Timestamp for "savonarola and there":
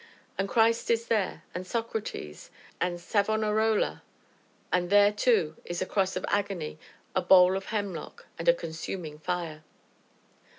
2.99-5.11